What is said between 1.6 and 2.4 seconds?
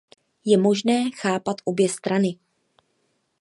obě strany.